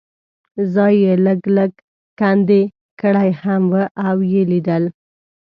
[0.73, 1.71] ځای یې لږ لږ
[2.19, 2.61] کندې
[3.01, 3.75] کړی هم و
[4.07, 4.83] او یې لیدل.